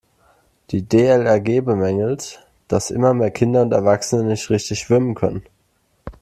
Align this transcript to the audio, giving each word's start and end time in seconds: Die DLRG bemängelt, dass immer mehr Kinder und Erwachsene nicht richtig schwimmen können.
Die 0.71 0.81
DLRG 0.81 1.61
bemängelt, 1.63 2.43
dass 2.67 2.89
immer 2.89 3.13
mehr 3.13 3.29
Kinder 3.29 3.61
und 3.61 3.71
Erwachsene 3.71 4.23
nicht 4.23 4.49
richtig 4.49 4.79
schwimmen 4.79 5.13
können. 5.13 5.43